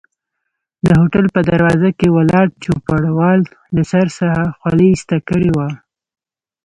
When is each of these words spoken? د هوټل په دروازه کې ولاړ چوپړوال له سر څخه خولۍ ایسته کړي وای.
د 0.85 0.87
هوټل 0.99 1.25
په 1.35 1.41
دروازه 1.49 1.89
کې 1.97 2.07
ولاړ 2.17 2.45
چوپړوال 2.63 3.39
له 3.75 3.83
سر 3.91 4.05
څخه 4.17 4.41
خولۍ 4.59 4.87
ایسته 4.91 5.17
کړي 5.29 5.49
وای. 5.55 5.73